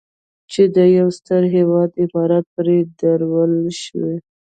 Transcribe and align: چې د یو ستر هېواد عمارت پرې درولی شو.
چې 0.51 0.63
د 0.75 0.77
یو 0.97 1.07
ستر 1.17 1.41
هېواد 1.55 1.89
عمارت 2.03 2.45
پرې 2.55 2.77
درولی 2.99 3.67
شو. 3.81 4.05